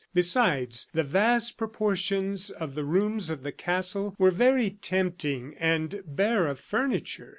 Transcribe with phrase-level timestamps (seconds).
[0.15, 6.47] Besides, the vast proportions of the rooms of the castle were very tempting and bare
[6.47, 7.29] of furniture.